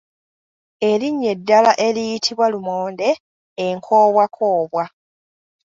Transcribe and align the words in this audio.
Erinnya 0.89 1.29
eddala 1.35 1.71
eriyitibwa 1.87 2.45
lumonde 2.53 3.09
enkoobwakoobwa. 3.67 4.83